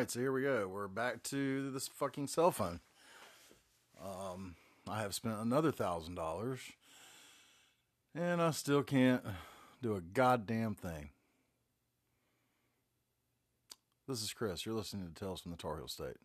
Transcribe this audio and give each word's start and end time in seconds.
right, 0.00 0.10
so 0.10 0.18
here 0.18 0.32
we 0.32 0.40
go. 0.40 0.66
We're 0.66 0.88
back 0.88 1.22
to 1.24 1.70
this 1.72 1.86
fucking 1.86 2.28
cell 2.28 2.50
phone. 2.50 2.80
Um, 4.02 4.54
I 4.88 5.02
have 5.02 5.14
spent 5.14 5.38
another 5.38 5.70
thousand 5.70 6.14
dollars, 6.14 6.60
and 8.14 8.40
I 8.40 8.50
still 8.52 8.82
can't 8.82 9.22
do 9.82 9.96
a 9.96 10.00
goddamn 10.00 10.74
thing. 10.74 11.10
This 14.08 14.22
is 14.22 14.32
Chris. 14.32 14.64
You're 14.64 14.74
listening 14.74 15.06
to 15.06 15.14
Tales 15.14 15.42
from 15.42 15.50
the 15.50 15.58
Tar 15.58 15.76
Heel 15.76 15.86
State. 15.86 16.16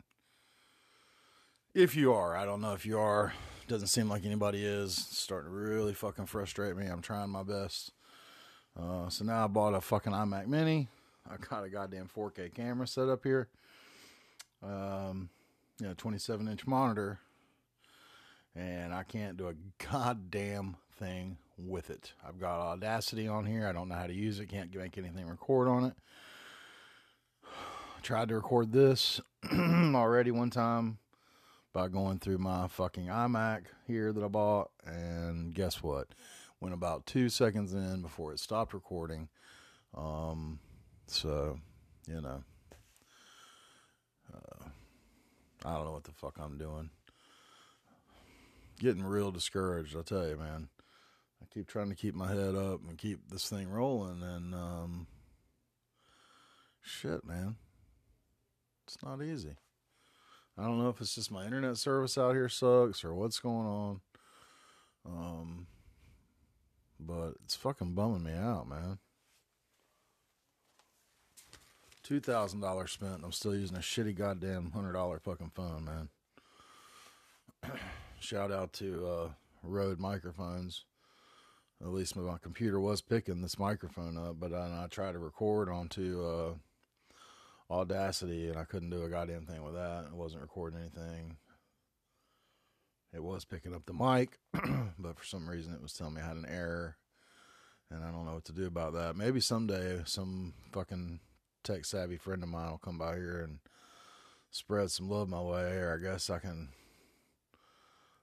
If 1.74 1.94
you 1.94 2.14
are, 2.14 2.34
I 2.34 2.46
don't 2.46 2.62
know 2.62 2.72
if 2.72 2.86
you 2.86 2.98
are. 2.98 3.34
Doesn't 3.68 3.88
seem 3.88 4.08
like 4.08 4.24
anybody 4.24 4.64
is. 4.64 4.96
It's 4.96 5.18
starting 5.18 5.50
to 5.50 5.54
really 5.54 5.92
fucking 5.92 6.24
frustrate 6.24 6.78
me. 6.78 6.86
I'm 6.86 7.02
trying 7.02 7.28
my 7.28 7.42
best. 7.42 7.92
Uh, 8.74 9.10
so 9.10 9.22
now 9.26 9.44
I 9.44 9.48
bought 9.48 9.74
a 9.74 9.82
fucking 9.82 10.14
iMac 10.14 10.46
Mini. 10.46 10.88
I 11.30 11.36
got 11.36 11.64
a 11.64 11.68
goddamn 11.68 12.08
4K 12.08 12.54
camera 12.54 12.86
set 12.86 13.10
up 13.10 13.22
here. 13.22 13.50
Um, 14.66 15.30
you 15.80 15.86
know, 15.86 15.94
27 15.96 16.48
inch 16.48 16.66
monitor, 16.66 17.20
and 18.54 18.92
I 18.92 19.04
can't 19.04 19.36
do 19.36 19.48
a 19.48 19.54
goddamn 19.90 20.76
thing 20.98 21.38
with 21.58 21.90
it. 21.90 22.12
I've 22.26 22.40
got 22.40 22.60
Audacity 22.60 23.28
on 23.28 23.46
here. 23.46 23.66
I 23.66 23.72
don't 23.72 23.88
know 23.88 23.94
how 23.94 24.06
to 24.06 24.14
use 24.14 24.40
it. 24.40 24.48
Can't 24.48 24.74
make 24.74 24.98
anything 24.98 25.26
record 25.28 25.68
on 25.68 25.84
it. 25.84 25.94
Tried 28.02 28.28
to 28.28 28.34
record 28.34 28.72
this 28.72 29.20
already 29.52 30.30
one 30.30 30.50
time 30.50 30.98
by 31.72 31.88
going 31.88 32.18
through 32.18 32.38
my 32.38 32.68
fucking 32.68 33.06
iMac 33.06 33.64
here 33.86 34.12
that 34.12 34.24
I 34.24 34.28
bought, 34.28 34.70
and 34.84 35.52
guess 35.52 35.82
what? 35.82 36.08
Went 36.60 36.74
about 36.74 37.04
two 37.04 37.28
seconds 37.28 37.74
in 37.74 38.00
before 38.00 38.32
it 38.32 38.40
stopped 38.40 38.72
recording. 38.72 39.28
Um, 39.94 40.58
so, 41.06 41.58
you 42.08 42.20
know, 42.20 42.42
uh, 44.34 44.64
I 45.64 45.74
don't 45.74 45.84
know 45.84 45.92
what 45.92 46.04
the 46.04 46.12
fuck 46.12 46.36
I'm 46.38 46.58
doing. 46.58 46.90
Getting 48.78 49.02
real 49.04 49.30
discouraged, 49.30 49.96
I 49.96 50.02
tell 50.02 50.28
you, 50.28 50.36
man. 50.36 50.68
I 51.42 51.46
keep 51.52 51.66
trying 51.66 51.88
to 51.88 51.94
keep 51.94 52.14
my 52.14 52.28
head 52.28 52.54
up 52.54 52.80
and 52.88 52.98
keep 52.98 53.28
this 53.28 53.48
thing 53.48 53.70
rolling, 53.70 54.22
and 54.22 54.54
um, 54.54 55.06
shit, 56.82 57.24
man, 57.24 57.56
it's 58.86 58.98
not 59.02 59.22
easy. 59.22 59.56
I 60.58 60.62
don't 60.64 60.78
know 60.78 60.88
if 60.88 61.00
it's 61.00 61.14
just 61.14 61.30
my 61.30 61.44
internet 61.44 61.76
service 61.76 62.16
out 62.16 62.34
here 62.34 62.48
sucks 62.48 63.04
or 63.04 63.14
what's 63.14 63.38
going 63.38 63.66
on. 63.66 64.00
Um, 65.04 65.66
but 66.98 67.34
it's 67.44 67.54
fucking 67.54 67.94
bumming 67.94 68.22
me 68.22 68.32
out, 68.32 68.68
man. 68.68 68.98
Two 72.06 72.20
thousand 72.20 72.60
dollars 72.60 72.92
spent. 72.92 73.24
I'm 73.24 73.32
still 73.32 73.56
using 73.56 73.76
a 73.76 73.80
shitty 73.80 74.14
goddamn 74.14 74.70
hundred 74.70 74.92
dollar 74.92 75.18
fucking 75.18 75.50
phone, 75.56 75.84
man. 75.84 76.08
Shout 78.20 78.52
out 78.52 78.72
to 78.74 79.08
uh, 79.08 79.28
Rode 79.64 79.98
microphones. 79.98 80.84
At 81.82 81.88
least 81.88 82.14
my 82.14 82.38
computer 82.40 82.78
was 82.78 83.00
picking 83.00 83.42
this 83.42 83.58
microphone 83.58 84.16
up, 84.16 84.38
but 84.38 84.54
I, 84.54 84.84
I 84.84 84.86
tried 84.88 85.14
to 85.14 85.18
record 85.18 85.68
onto 85.68 86.24
uh, 86.24 87.74
Audacity, 87.74 88.50
and 88.50 88.56
I 88.56 88.62
couldn't 88.62 88.90
do 88.90 89.02
a 89.02 89.08
goddamn 89.08 89.46
thing 89.46 89.64
with 89.64 89.74
that. 89.74 90.04
It 90.06 90.14
wasn't 90.14 90.42
recording 90.42 90.78
anything. 90.78 91.38
It 93.12 93.24
was 93.24 93.44
picking 93.44 93.74
up 93.74 93.84
the 93.84 93.94
mic, 93.94 94.38
but 94.96 95.18
for 95.18 95.24
some 95.24 95.50
reason 95.50 95.74
it 95.74 95.82
was 95.82 95.92
telling 95.92 96.14
me 96.14 96.20
I 96.20 96.28
had 96.28 96.36
an 96.36 96.46
error, 96.48 96.98
and 97.90 98.04
I 98.04 98.12
don't 98.12 98.26
know 98.26 98.34
what 98.34 98.44
to 98.44 98.52
do 98.52 98.66
about 98.66 98.92
that. 98.92 99.16
Maybe 99.16 99.40
someday 99.40 100.02
some 100.04 100.54
fucking 100.70 101.18
tech 101.66 101.84
savvy 101.84 102.16
friend 102.16 102.44
of 102.44 102.48
mine 102.48 102.70
will 102.70 102.78
come 102.78 102.96
by 102.96 103.16
here 103.16 103.40
and 103.40 103.58
spread 104.52 104.88
some 104.90 105.10
love 105.10 105.28
my 105.28 105.40
way, 105.40 105.72
or 105.78 105.94
I 105.94 106.02
guess 106.02 106.30
I 106.30 106.38
can. 106.38 106.68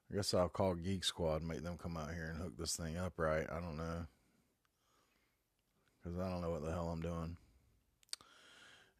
I 0.09 0.15
guess 0.15 0.33
I'll 0.33 0.47
call 0.47 0.75
Geek 0.75 1.03
Squad 1.03 1.41
and 1.41 1.47
make 1.49 1.63
them 1.63 1.77
come 1.77 1.97
out 1.97 2.13
here 2.13 2.29
and 2.31 2.41
hook 2.41 2.53
this 2.57 2.75
thing 2.75 2.97
up 2.97 3.13
right. 3.17 3.47
I 3.51 3.59
don't 3.59 3.77
know. 3.77 4.05
Because 6.01 6.19
I 6.19 6.29
don't 6.29 6.41
know 6.41 6.51
what 6.51 6.63
the 6.63 6.71
hell 6.71 6.89
I'm 6.89 7.01
doing. 7.01 7.35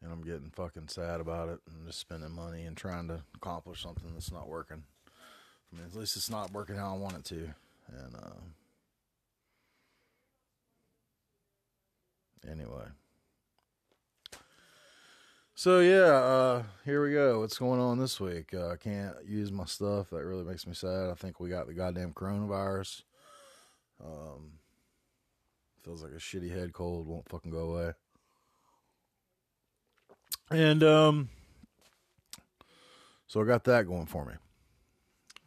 And 0.02 0.12
I'm 0.12 0.22
getting 0.22 0.50
fucking 0.50 0.88
sad 0.88 1.20
about 1.20 1.48
it 1.48 1.60
and 1.70 1.86
just 1.86 2.00
spending 2.00 2.32
money 2.32 2.64
and 2.64 2.76
trying 2.76 3.08
to 3.08 3.22
accomplish 3.36 3.82
something 3.82 4.12
that's 4.12 4.32
not 4.32 4.48
working. 4.48 4.82
I 5.72 5.76
mean, 5.76 5.86
at 5.86 5.94
least 5.94 6.16
it's 6.16 6.30
not 6.30 6.52
working 6.52 6.76
how 6.76 6.94
I 6.94 6.98
want 6.98 7.16
it 7.16 7.24
to. 7.26 7.54
And, 7.96 8.16
uh, 8.16 8.40
anyway. 12.50 12.86
So 15.56 15.78
yeah, 15.78 16.12
uh, 16.12 16.62
here 16.84 17.04
we 17.04 17.12
go. 17.12 17.38
What's 17.38 17.58
going 17.58 17.78
on 17.78 17.96
this 17.96 18.18
week? 18.18 18.52
Uh, 18.52 18.70
I 18.70 18.76
can't 18.76 19.14
use 19.24 19.52
my 19.52 19.66
stuff. 19.66 20.10
That 20.10 20.24
really 20.24 20.42
makes 20.42 20.66
me 20.66 20.74
sad. 20.74 21.10
I 21.10 21.14
think 21.14 21.38
we 21.38 21.48
got 21.48 21.68
the 21.68 21.74
goddamn 21.74 22.12
coronavirus. 22.12 23.02
Um, 24.04 24.54
feels 25.84 26.02
like 26.02 26.10
a 26.10 26.16
shitty 26.16 26.50
head 26.50 26.72
cold. 26.72 27.06
Won't 27.06 27.28
fucking 27.28 27.52
go 27.52 27.70
away. 27.70 27.92
And 30.50 30.82
um, 30.82 31.28
so 33.28 33.40
I 33.40 33.44
got 33.44 33.62
that 33.64 33.86
going 33.86 34.06
for 34.06 34.24
me. 34.24 34.34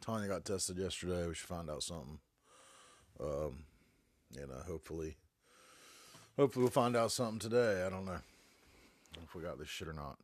Tanya 0.00 0.26
got 0.26 0.46
tested 0.46 0.78
yesterday. 0.78 1.26
We 1.26 1.34
should 1.34 1.48
find 1.48 1.68
out 1.68 1.82
something. 1.82 2.18
Um, 3.20 3.64
you 4.34 4.46
know, 4.46 4.62
hopefully, 4.66 5.18
hopefully 6.38 6.62
we'll 6.62 6.70
find 6.70 6.96
out 6.96 7.12
something 7.12 7.38
today. 7.38 7.84
I 7.84 7.90
don't 7.90 8.06
know 8.06 8.20
if 9.24 9.34
we 9.34 9.42
got 9.42 9.58
this 9.58 9.68
shit 9.68 9.88
or 9.88 9.92
not. 9.92 10.18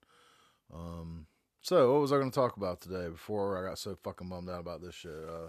Um, 0.72 1.26
so 1.62 1.92
what 1.92 2.02
was 2.02 2.12
I 2.12 2.16
going 2.16 2.30
to 2.30 2.34
talk 2.34 2.56
about 2.56 2.80
today 2.80 3.08
before 3.08 3.58
I 3.58 3.68
got 3.68 3.78
so 3.78 3.96
fucking 4.02 4.28
bummed 4.28 4.50
out 4.50 4.60
about 4.60 4.82
this 4.82 4.94
shit? 4.94 5.12
Uh, 5.12 5.48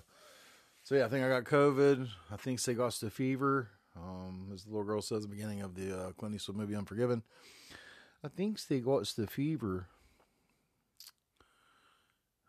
so 0.84 0.96
yeah, 0.96 1.06
I 1.06 1.10
think 1.10 1.26
I 1.26 1.30
got 1.30 1.44
COVID. 1.44 2.08
I 2.32 2.38
think 2.38 2.62
they 2.62 2.74
got 2.74 2.94
the 2.94 3.10
fever. 3.10 3.70
Um, 3.98 4.50
as 4.54 4.64
the 4.64 4.72
little 4.72 4.84
girl 4.84 5.02
says 5.02 5.18
at 5.18 5.22
the 5.24 5.36
beginning 5.36 5.62
of 5.62 5.76
the 5.76 5.98
uh, 5.98 6.12
Clint 6.12 6.36
Eastwood 6.36 6.58
movie 6.58 6.76
Unforgiven. 6.76 7.24
I 8.24 8.28
think 8.28 8.66
they 8.68 8.80
got 8.80 9.06
the 9.16 9.28
fever. 9.28 9.88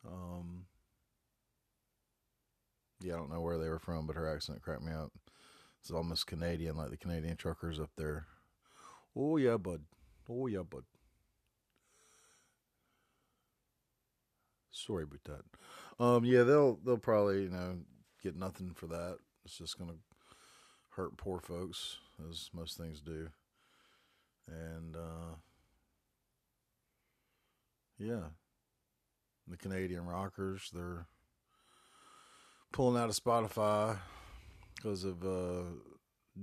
Um, 0.06 0.66
yeah, 3.00 3.14
I 3.14 3.16
don't 3.16 3.30
know 3.30 3.40
where 3.40 3.58
they 3.58 3.68
were 3.68 3.78
from, 3.78 4.06
but 4.06 4.16
her 4.16 4.32
accent 4.32 4.62
cracked 4.62 4.82
me 4.82 4.92
up. 4.92 5.12
It's 5.80 5.90
almost 5.90 6.26
Canadian, 6.26 6.76
like 6.76 6.90
the 6.90 6.96
Canadian 6.96 7.36
truckers 7.36 7.78
up 7.78 7.90
there. 7.96 8.26
Oh 9.14 9.36
yeah, 9.36 9.56
bud. 9.56 9.82
Oh 10.28 10.46
yeah, 10.46 10.62
bud. 10.68 10.84
Sorry 14.70 15.04
about 15.04 15.24
that. 15.24 16.04
Um, 16.04 16.24
yeah, 16.24 16.42
they'll 16.42 16.78
they'll 16.84 16.98
probably 16.98 17.44
you 17.44 17.50
know 17.50 17.78
get 18.22 18.36
nothing 18.36 18.72
for 18.74 18.86
that. 18.88 19.18
It's 19.44 19.56
just 19.58 19.78
gonna 19.78 19.94
hurt 20.90 21.16
poor 21.16 21.40
folks, 21.40 21.96
as 22.28 22.50
most 22.52 22.76
things 22.76 23.00
do. 23.00 23.28
And 24.48 24.96
uh, 24.96 25.36
yeah, 27.98 28.28
the 29.48 29.56
Canadian 29.56 30.06
rockers 30.06 30.70
they're 30.72 31.06
pulling 32.72 33.00
out 33.00 33.08
of 33.08 33.16
Spotify 33.16 33.98
because 34.74 35.04
of 35.04 35.24
uh, 35.24 35.64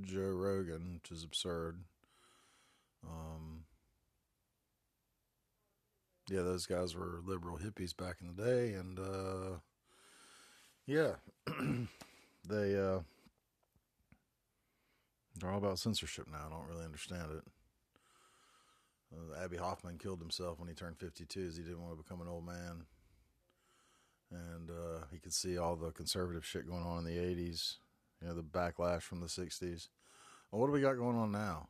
Joe 0.01 0.31
Rogan, 0.31 0.95
which 0.95 1.11
is 1.11 1.23
absurd. 1.23 1.79
Um, 3.07 3.62
yeah, 6.29 6.41
those 6.41 6.65
guys 6.65 6.95
were 6.95 7.21
liberal 7.25 7.57
hippies 7.57 7.95
back 7.95 8.17
in 8.21 8.35
the 8.35 8.43
day, 8.43 8.73
and 8.73 8.99
uh, 8.99 9.57
yeah, 10.85 11.13
they 12.47 12.77
uh, 12.77 12.99
they're 15.39 15.51
all 15.51 15.57
about 15.57 15.79
censorship 15.79 16.27
now. 16.31 16.45
I 16.45 16.49
don't 16.49 16.67
really 16.67 16.85
understand 16.85 17.31
it. 17.37 17.43
Uh, 19.13 19.43
Abbie 19.43 19.57
Hoffman 19.57 19.97
killed 19.97 20.19
himself 20.19 20.59
when 20.59 20.67
he 20.67 20.73
turned 20.73 20.97
52 20.97 21.47
as 21.47 21.57
he 21.57 21.63
didn't 21.63 21.81
want 21.81 21.95
to 21.97 22.03
become 22.03 22.21
an 22.21 22.27
old 22.27 22.45
man. 22.45 22.85
And 24.31 24.69
uh, 24.71 25.05
he 25.11 25.19
could 25.19 25.33
see 25.33 25.57
all 25.57 25.75
the 25.75 25.91
conservative 25.91 26.45
shit 26.45 26.67
going 26.67 26.83
on 26.83 26.99
in 26.99 27.03
the 27.03 27.19
80s, 27.19 27.75
you 28.21 28.27
know, 28.27 28.33
the 28.33 28.41
backlash 28.41 29.03
from 29.03 29.19
the 29.19 29.27
60s. 29.27 29.89
Well, 30.51 30.61
what 30.61 30.67
do 30.67 30.73
we 30.73 30.81
got 30.81 30.97
going 30.97 31.17
on 31.17 31.31
now? 31.31 31.67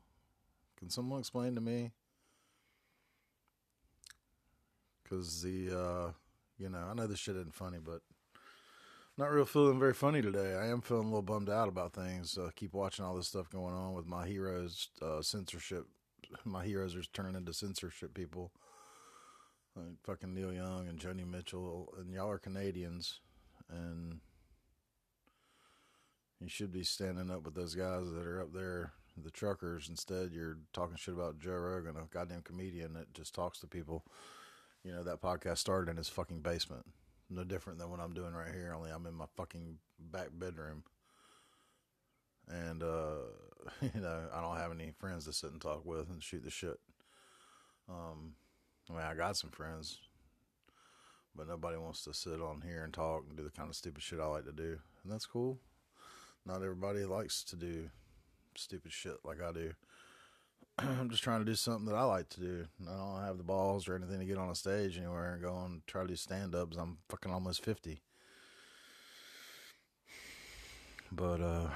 Can 0.77 0.89
someone 0.89 1.19
explain 1.19 1.55
to 1.55 1.61
me? 1.61 1.91
Because 5.03 5.41
the, 5.41 5.69
uh, 5.69 6.11
you 6.57 6.69
know, 6.69 6.87
I 6.89 6.93
know 6.93 7.07
this 7.07 7.19
shit 7.19 7.35
isn't 7.35 7.55
funny, 7.55 7.79
but 7.83 8.01
not 9.17 9.31
real 9.31 9.45
feeling 9.45 9.79
very 9.79 9.93
funny 9.93 10.21
today. 10.21 10.55
I 10.55 10.67
am 10.67 10.81
feeling 10.81 11.05
a 11.05 11.09
little 11.09 11.21
bummed 11.21 11.49
out 11.49 11.67
about 11.67 11.93
things. 11.93 12.37
Uh, 12.37 12.49
keep 12.55 12.73
watching 12.73 13.05
all 13.05 13.15
this 13.15 13.27
stuff 13.27 13.49
going 13.49 13.73
on 13.73 13.93
with 13.93 14.07
my 14.07 14.25
heroes, 14.25 14.89
uh, 15.01 15.21
censorship. 15.21 15.85
My 16.45 16.65
heroes 16.65 16.95
are 16.95 17.03
turning 17.13 17.35
into 17.35 17.53
censorship 17.53 18.13
people. 18.13 18.51
Like 19.75 19.97
fucking 20.03 20.33
Neil 20.33 20.53
Young 20.53 20.87
and 20.87 20.99
Joni 20.99 21.27
Mitchell, 21.29 21.93
and 21.99 22.11
y'all 22.13 22.29
are 22.29 22.37
Canadians, 22.37 23.21
and 23.69 24.19
you 26.39 26.47
should 26.47 26.71
be 26.71 26.83
standing 26.83 27.31
up 27.31 27.43
with 27.43 27.55
those 27.55 27.73
guys 27.73 28.11
that 28.11 28.25
are 28.25 28.41
up 28.41 28.53
there, 28.53 28.93
the 29.17 29.31
truckers. 29.31 29.89
Instead, 29.89 30.31
you're 30.31 30.57
talking 30.73 30.95
shit 30.95 31.15
about 31.15 31.39
Joe 31.39 31.53
Rogan, 31.53 31.95
a 31.97 32.05
goddamn 32.13 32.41
comedian 32.43 32.93
that 32.93 33.13
just 33.15 33.33
talks 33.33 33.59
to 33.59 33.67
people 33.67 34.03
you 34.83 34.91
know, 34.91 35.03
that 35.03 35.21
podcast 35.21 35.59
started 35.59 35.89
in 35.89 35.97
his 35.97 36.09
fucking 36.09 36.39
basement. 36.39 36.85
No 37.29 37.43
different 37.43 37.79
than 37.79 37.89
what 37.89 37.99
I'm 37.99 38.13
doing 38.13 38.33
right 38.33 38.53
here, 38.53 38.73
only 38.75 38.91
I'm 38.91 39.05
in 39.05 39.13
my 39.13 39.25
fucking 39.35 39.77
back 39.99 40.27
bedroom. 40.33 40.83
And, 42.47 42.83
uh, 42.83 43.15
you 43.81 44.01
know, 44.01 44.27
I 44.33 44.41
don't 44.41 44.57
have 44.57 44.71
any 44.71 44.91
friends 44.99 45.25
to 45.25 45.33
sit 45.33 45.51
and 45.51 45.61
talk 45.61 45.85
with 45.85 46.09
and 46.09 46.21
shoot 46.21 46.43
the 46.43 46.51
shit. 46.51 46.79
Um, 47.89 48.33
I 48.89 48.93
mean, 48.93 49.01
I 49.01 49.15
got 49.15 49.37
some 49.37 49.51
friends, 49.51 49.97
but 51.35 51.47
nobody 51.47 51.77
wants 51.77 52.03
to 52.03 52.13
sit 52.13 52.41
on 52.41 52.61
here 52.61 52.83
and 52.83 52.93
talk 52.93 53.23
and 53.27 53.37
do 53.37 53.43
the 53.43 53.49
kind 53.49 53.69
of 53.69 53.75
stupid 53.75 54.03
shit 54.03 54.19
I 54.19 54.25
like 54.25 54.45
to 54.45 54.51
do. 54.51 54.77
And 55.03 55.11
that's 55.11 55.25
cool. 55.25 55.59
Not 56.45 56.61
everybody 56.61 57.05
likes 57.05 57.43
to 57.45 57.55
do 57.55 57.89
stupid 58.55 58.91
shit 58.91 59.15
like 59.23 59.41
I 59.41 59.51
do. 59.53 59.73
I'm 60.79 61.09
just 61.09 61.23
trying 61.23 61.39
to 61.39 61.45
do 61.45 61.55
something 61.55 61.85
that 61.85 61.95
I 61.95 62.03
like 62.03 62.29
to 62.29 62.39
do. 62.39 62.65
I 62.81 62.97
don't 62.97 63.23
have 63.23 63.37
the 63.37 63.43
balls 63.43 63.87
or 63.87 63.95
anything 63.95 64.19
to 64.19 64.25
get 64.25 64.37
on 64.37 64.49
a 64.49 64.55
stage 64.55 64.97
anywhere 64.97 65.33
and 65.33 65.41
go 65.41 65.55
and 65.65 65.85
try 65.85 66.01
to 66.01 66.07
do 66.07 66.15
stand 66.15 66.55
ups. 66.55 66.77
I'm 66.77 66.97
fucking 67.09 67.31
almost 67.31 67.63
50. 67.63 68.01
But, 71.11 71.41
uh, 71.41 71.69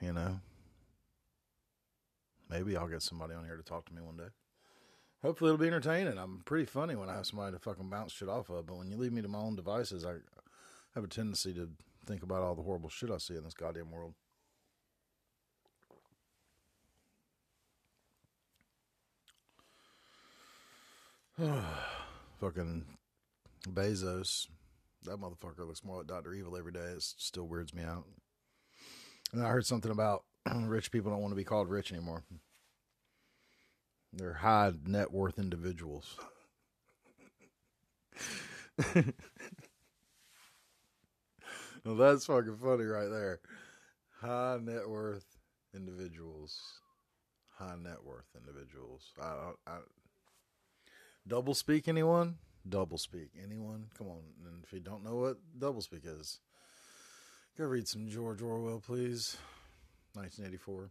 you 0.00 0.12
know, 0.12 0.38
maybe 2.48 2.76
I'll 2.76 2.86
get 2.86 3.02
somebody 3.02 3.34
on 3.34 3.44
here 3.44 3.56
to 3.56 3.64
talk 3.64 3.86
to 3.86 3.94
me 3.94 4.00
one 4.00 4.16
day. 4.16 4.28
Hopefully, 5.22 5.50
it'll 5.50 5.58
be 5.60 5.66
entertaining. 5.66 6.16
I'm 6.16 6.42
pretty 6.44 6.64
funny 6.64 6.94
when 6.94 7.08
I 7.08 7.14
have 7.14 7.26
somebody 7.26 7.52
to 7.52 7.58
fucking 7.58 7.90
bounce 7.90 8.12
shit 8.12 8.28
off 8.28 8.48
of. 8.48 8.66
But 8.66 8.78
when 8.78 8.90
you 8.90 8.96
leave 8.96 9.12
me 9.12 9.22
to 9.22 9.28
my 9.28 9.40
own 9.40 9.56
devices, 9.56 10.04
I 10.04 10.14
have 10.94 11.04
a 11.04 11.08
tendency 11.08 11.52
to 11.54 11.68
think 12.06 12.22
about 12.22 12.42
all 12.42 12.54
the 12.54 12.62
horrible 12.62 12.88
shit 12.88 13.10
I 13.10 13.18
see 13.18 13.36
in 13.36 13.44
this 13.44 13.54
goddamn 13.54 13.90
world. 13.90 14.14
fucking 22.40 22.84
Bezos. 23.68 24.48
That 25.04 25.18
motherfucker 25.18 25.66
looks 25.66 25.82
more 25.84 25.98
like 25.98 26.06
Dr. 26.06 26.34
Evil 26.34 26.56
every 26.56 26.72
day. 26.72 26.80
It 26.80 27.02
still 27.02 27.48
weirds 27.48 27.72
me 27.72 27.82
out. 27.82 28.04
And 29.32 29.42
I 29.42 29.48
heard 29.48 29.64
something 29.64 29.90
about 29.90 30.24
rich 30.54 30.92
people 30.92 31.10
don't 31.10 31.22
want 31.22 31.32
to 31.32 31.36
be 31.36 31.44
called 31.44 31.70
rich 31.70 31.92
anymore. 31.92 32.24
They're 34.12 34.34
high 34.34 34.72
net 34.84 35.12
worth 35.12 35.38
individuals. 35.38 36.18
well, 38.94 39.04
that's 41.96 42.26
fucking 42.26 42.58
funny 42.62 42.84
right 42.84 43.08
there. 43.08 43.40
High 44.20 44.58
net 44.60 44.88
worth 44.88 45.24
individuals. 45.74 46.60
High 47.56 47.76
net 47.80 48.04
worth 48.04 48.26
individuals. 48.36 49.12
I, 49.22 49.52
I, 49.66 49.78
double 51.26 51.54
speak 51.54 51.88
anyone? 51.88 52.36
Double 52.68 52.98
speak 52.98 53.30
anyone? 53.42 53.86
Come 53.96 54.08
on. 54.08 54.20
And 54.46 54.62
if 54.64 54.72
you 54.72 54.80
don't 54.80 55.04
know 55.04 55.16
what 55.16 55.38
double 55.58 55.80
speak 55.80 56.02
is, 56.04 56.40
go 57.56 57.64
read 57.64 57.88
some 57.88 58.08
George 58.08 58.42
Orwell, 58.42 58.80
please. 58.80 59.36
1984. 60.14 60.90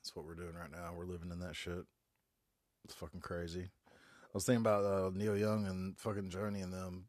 That's 0.00 0.16
what 0.16 0.24
we're 0.24 0.34
doing 0.34 0.54
right 0.58 0.72
now. 0.72 0.92
We're 0.96 1.04
living 1.04 1.30
in 1.30 1.40
that 1.40 1.54
shit. 1.54 1.84
It's 2.84 2.94
fucking 2.94 3.20
crazy. 3.20 3.62
I 3.62 4.34
was 4.34 4.44
thinking 4.44 4.62
about 4.62 4.84
uh, 4.84 5.10
Neil 5.14 5.36
Young 5.36 5.66
and 5.66 5.96
fucking 5.98 6.30
Joni 6.30 6.62
and 6.62 6.72
them. 6.72 7.04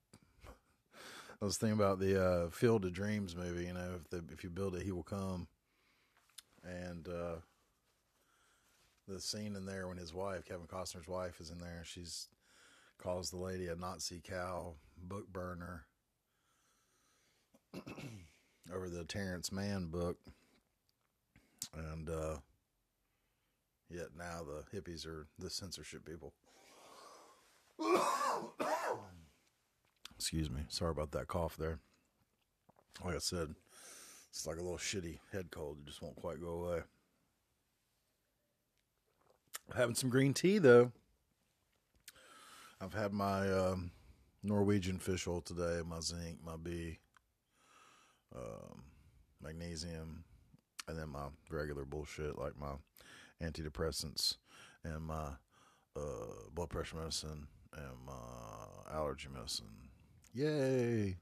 I 1.42 1.46
was 1.46 1.58
thinking 1.58 1.80
about 1.80 2.00
the 2.00 2.24
uh, 2.24 2.50
Field 2.50 2.86
of 2.86 2.94
Dreams 2.94 3.36
movie. 3.36 3.66
You 3.66 3.74
know, 3.74 3.92
if 3.96 4.10
the, 4.10 4.24
if 4.32 4.44
you 4.44 4.50
build 4.50 4.76
it, 4.76 4.84
he 4.84 4.92
will 4.92 5.04
come. 5.04 5.48
And 6.64 7.08
uh, 7.08 7.36
the 9.08 9.20
scene 9.20 9.56
in 9.56 9.66
there 9.66 9.88
when 9.88 9.98
his 9.98 10.14
wife, 10.14 10.46
Kevin 10.46 10.68
Costner's 10.68 11.08
wife, 11.08 11.40
is 11.40 11.50
in 11.50 11.60
there. 11.60 11.84
She's 11.84 12.28
calls 13.02 13.30
the 13.30 13.38
lady 13.38 13.68
a 13.68 13.76
Nazi 13.76 14.22
cow, 14.24 14.76
book 14.98 15.32
burner, 15.32 15.86
over 18.74 18.90
the 18.90 19.04
Terrence 19.04 19.52
Mann 19.52 19.88
book, 19.88 20.18
and 21.76 22.10
uh, 22.10 22.38
Yet 23.94 24.08
now 24.18 24.42
the 24.44 24.64
hippies 24.76 25.06
are 25.06 25.28
the 25.38 25.52
censorship 25.52 26.04
people. 26.04 26.34
Excuse 30.16 30.50
me. 30.50 30.62
Sorry 30.70 30.92
about 30.92 31.12
that 31.12 31.28
cough 31.28 31.56
there. 31.58 31.78
Like 33.06 33.16
I 33.16 33.20
said, 33.20 33.54
it's 34.32 34.48
like 34.48 34.58
a 34.58 34.64
little 34.64 34.80
shitty 34.80 35.20
head 35.32 35.52
cold. 35.52 35.78
It 35.80 35.88
just 35.88 36.02
won't 36.02 36.16
quite 36.16 36.42
go 36.42 36.48
away. 36.48 36.80
Having 39.76 39.96
some 39.96 40.10
green 40.10 40.34
tea 40.34 40.60
though. 40.60 40.92
I've 42.80 42.94
had 42.94 43.12
my 43.12 43.52
um, 43.52 43.92
Norwegian 44.44 45.00
fish 45.00 45.28
oil 45.28 45.42
today, 45.42 45.82
my 45.88 46.00
zinc, 46.00 46.38
my 46.46 46.58
B, 46.62 47.00
um, 48.36 48.84
magnesium, 49.42 50.26
and 50.88 51.00
then 51.00 51.10
my 51.10 51.28
regular 51.50 51.86
bullshit 51.86 52.38
like 52.38 52.54
my 52.60 52.74
antidepressants 53.42 54.36
and 54.84 55.02
my 55.02 55.30
uh, 55.96 56.50
blood 56.54 56.70
pressure 56.70 56.98
medicine 56.98 57.48
and 57.76 58.06
my 58.06 58.94
allergy 58.94 59.30
medicine. 59.34 59.66
Yay! 60.34 61.18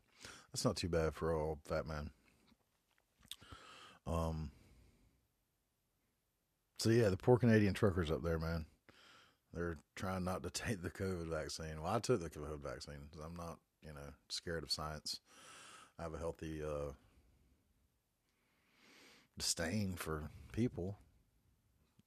That's 0.52 0.66
not 0.66 0.76
too 0.76 0.90
bad 0.90 1.14
for 1.14 1.32
old 1.32 1.60
fat 1.64 1.88
man. 1.88 2.10
Um. 4.06 4.52
So 6.82 6.90
yeah, 6.90 7.10
the 7.10 7.18
poor 7.18 7.38
Canadian 7.38 7.76
truckers 7.76 8.10
up 8.10 8.24
there, 8.24 8.40
man. 8.40 8.66
They're 9.54 9.78
trying 9.96 10.24
not 10.24 10.42
to 10.42 10.50
take 10.50 10.82
the 10.82 10.90
COVID 10.90 11.28
vaccine. 11.28 11.80
Well, 11.80 11.94
I 11.94 12.00
took 12.00 12.24
the 12.24 12.30
COVID 12.32 12.64
vaccine 12.64 12.96
because 13.08 13.24
I'm 13.24 13.36
not, 13.36 13.60
you 13.86 13.94
know, 13.94 14.10
scared 14.30 14.64
of 14.64 14.72
science. 14.72 15.20
I 16.00 16.02
have 16.02 16.16
a 16.16 16.18
healthy 16.18 16.64
uh, 16.64 16.94
disdain 19.38 19.94
for 19.96 20.32
people 20.54 20.98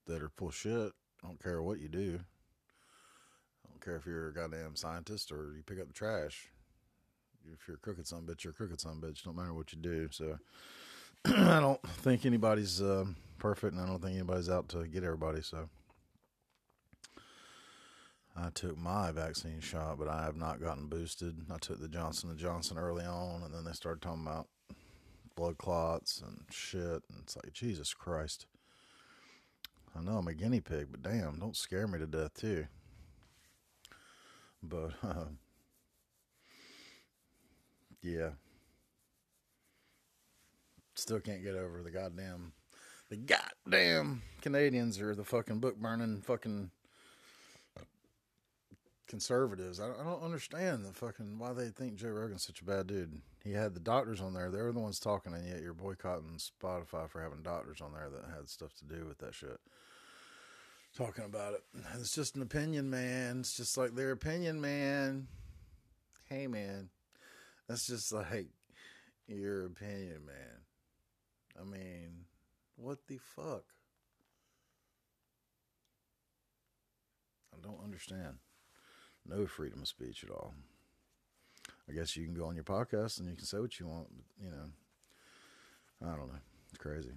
that 0.09 0.21
are 0.21 0.33
full 0.37 0.51
shit. 0.51 0.93
I 1.23 1.27
don't 1.29 1.41
care 1.41 1.63
what 1.63 1.79
you 1.79 1.87
do. 1.87 2.19
I 3.65 3.71
don't 3.71 3.81
care 3.81 3.95
if 3.95 4.07
you're 4.07 4.31
a 4.31 4.35
goddamn 4.35 4.75
scientist 4.75 5.31
or 5.31 5.55
you 5.57 5.63
pick 5.65 5.79
up 5.79 5.87
the 5.87 5.93
trash. 5.95 6.49
If 7.53 7.69
you're 7.69 7.77
cooking 7.77 8.03
some 8.03 8.27
bitch, 8.27 8.43
you're 8.43 8.53
cooking 8.53 8.79
some 8.79 9.01
bitch. 9.01 9.23
Don't 9.23 9.37
matter 9.37 9.55
what 9.55 9.73
you 9.73 9.79
do. 9.79 10.09
So 10.11 10.37
I 11.27 11.61
don't 11.61 11.81
think 11.89 12.27
anybody's 12.27 12.83
uh, 12.83 13.05
perfect, 13.39 13.75
and 13.75 13.83
I 13.83 13.87
don't 13.87 14.03
think 14.03 14.15
anybody's 14.15 14.51
out 14.51 14.69
to 14.71 14.87
get 14.87 15.05
everybody. 15.05 15.43
So 15.43 15.69
I 18.37 18.51
took 18.51 18.77
my 18.77 19.13
vaccine 19.13 19.61
shot, 19.61 19.99
but 19.99 20.09
I 20.09 20.25
have 20.25 20.37
not 20.37 20.61
gotten 20.61 20.89
boosted. 20.89 21.37
I 21.51 21.59
took 21.59 21.81
the 21.81 21.89
Johnson 21.89 22.31
and 22.31 22.39
Johnson 22.39 22.79
early 22.79 23.05
on, 23.05 23.43
and 23.43 23.55
then 23.55 23.65
they 23.65 23.73
started 23.73 24.03
talking 24.03 24.27
about 24.27 24.49
blood 25.37 25.59
clots 25.59 26.23
and 26.25 26.45
shit. 26.51 27.03
And 27.09 27.21
it's 27.23 27.37
like 27.37 27.53
Jesus 27.53 27.95
Christ. 27.95 28.47
I 29.97 30.03
know 30.03 30.17
I'm 30.17 30.27
a 30.27 30.35
guinea 30.35 30.61
pig, 30.61 30.89
but 30.91 31.03
damn, 31.03 31.39
don't 31.39 31.57
scare 31.57 31.87
me 31.87 32.01
to 32.01 32.07
death 32.07 32.35
too. 32.35 32.67
But 34.63 34.93
uh, 35.03 35.27
yeah, 38.03 38.31
still 40.95 41.21
can't 41.21 41.45
get 41.45 41.55
over 41.55 41.83
the 41.83 41.91
goddamn 41.91 42.53
the 43.15 43.37
goddamn 43.65 44.23
Canadians 44.43 45.01
or 45.01 45.15
the 45.15 45.25
fucking 45.25 45.61
book 45.61 45.77
burning 45.77 46.21
fucking 46.21 46.71
conservatives. 49.07 49.79
I 49.79 49.87
don't, 49.87 50.01
I 50.01 50.05
don't 50.05 50.23
understand 50.23 50.85
the 50.85 50.93
fucking 50.93 51.39
why 51.39 51.53
they 51.53 51.69
think 51.69 51.95
Joe 51.95 52.09
Rogan's 52.09 52.45
such 52.45 52.61
a 52.61 52.65
bad 52.65 52.89
dude. 52.89 53.21
He 53.45 53.53
had 53.53 53.75
the 53.75 53.81
doctors 53.81 54.21
on 54.21 54.35
there; 54.35 54.51
they 54.51 54.61
were 54.61 54.73
the 54.73 54.81
ones 54.81 54.99
talking, 54.99 55.33
and 55.33 55.47
yet 55.47 55.63
you're 55.63 55.75
boycotting 55.75 56.39
Spotify 56.39 57.09
for 57.09 57.23
having 57.23 57.43
doctors 57.43 57.81
on 57.81 57.93
there 57.93 58.09
that 58.11 58.35
had 58.35 58.49
stuff 58.49 58.75
to 58.79 58.85
do 58.85 59.07
with 59.07 59.19
that 59.19 59.35
shit 59.35 59.61
talking 60.97 61.25
about 61.25 61.55
it. 61.55 61.63
It's 61.99 62.15
just 62.15 62.37
an 62.37 62.43
opinion, 62.43 62.91
man. 62.91 63.41
It's 63.41 63.57
just 63.57 63.77
like 63.77 63.95
their 63.95 64.11
opinion, 64.11 64.61
man. 64.61 65.29
Hey, 66.29 66.47
man. 66.47 66.89
That's 67.69 67.87
just 67.87 68.13
like 68.13 68.49
your 69.29 69.67
opinion, 69.67 70.27
man. 70.27 70.65
I 71.61 71.65
mean, 71.65 72.25
what 72.77 72.99
the 73.09 73.19
fuck? 73.19 73.65
I 77.53 77.61
don't 77.63 77.83
understand. 77.83 78.39
No 79.27 79.47
freedom 79.47 79.81
of 79.81 79.89
speech 79.89 80.25
at 80.25 80.31
all. 80.31 80.55
I 81.89 81.93
guess 81.93 82.17
you 82.17 82.25
can 82.25 82.35
go 82.35 82.47
on 82.47 82.55
your 82.55 82.65
podcast 82.65 83.19
and 83.19 83.29
you 83.29 83.37
can 83.37 83.45
say 83.47 83.59
what 83.59 83.79
you 83.79 83.87
want, 83.87 84.09
but, 84.15 84.45
you 84.45 84.51
know, 84.51 86.11
I 86.13 86.17
don't 86.17 86.29
know. 86.29 86.41
It's 86.69 86.79
crazy. 86.79 87.13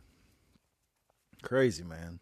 Crazy, 1.42 1.84
man. 1.84 2.20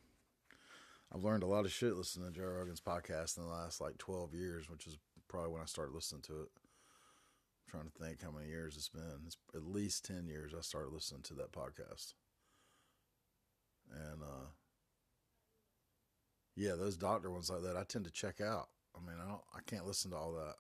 I've 1.14 1.24
learned 1.24 1.44
a 1.44 1.48
lot 1.48 1.66
of 1.66 1.72
shit 1.72 1.96
listening 1.96 2.34
to 2.34 2.40
Joe 2.40 2.48
Rogan's 2.48 2.82
podcast 2.82 3.38
in 3.38 3.44
the 3.44 3.50
last 3.50 3.80
like 3.80 3.98
12 3.98 4.34
years, 4.34 4.70
which 4.70 4.88
is 4.88 4.98
probably 5.28 5.52
when 5.52 5.62
I 5.62 5.66
started 5.66 5.94
listening 5.94 6.24
to 6.24 6.42
it. 6.42 6.50
I'm 6.58 7.70
trying 7.70 7.90
to 7.90 8.04
think 8.04 8.24
how 8.24 8.32
many 8.32 8.50
years 8.50 8.76
it's 8.76 8.90
been. 8.90 9.22
It's 9.26 9.38
at 9.54 9.66
least 9.66 10.06
10 10.06 10.28
years 10.28 10.54
I 10.58 10.62
started 10.62 10.94
listening 10.94 11.22
to 11.24 11.34
that 11.36 11.52
podcast. 11.52 12.14
And 13.92 14.22
uh 14.22 14.48
yeah, 16.56 16.76
those 16.76 16.98
doctor 16.98 17.30
ones 17.30 17.50
like 17.50 17.64
that, 17.64 17.76
I 17.78 17.84
tend 17.84 18.06
to 18.06 18.12
check 18.12 18.40
out. 18.40 18.70
I 18.96 19.00
mean, 19.06 19.18
I 19.22 19.28
don't, 19.28 19.42
I 19.54 19.60
can't 19.66 19.86
listen 19.86 20.12
to 20.12 20.18
all 20.18 20.34
that. 20.34 20.56